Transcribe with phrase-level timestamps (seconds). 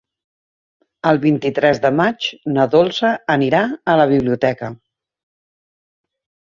[1.11, 3.63] El vint-i-tres de maig na Dolça anirà
[3.95, 4.75] a la biblioteca.